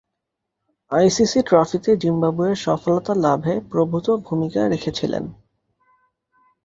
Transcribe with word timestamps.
ICC 0.91 1.39
ট্রফিতে 1.41 1.91
জিম্বাবুয়ের 1.95 2.57
সফলতা 2.57 3.13
লাভে 3.15 3.53
প্রভূত 3.71 4.07
ভূমিকা 4.27 4.61
রেখেছিলেন। 4.67 5.23